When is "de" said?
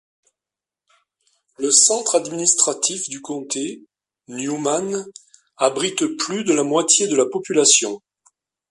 6.43-6.53, 7.07-7.15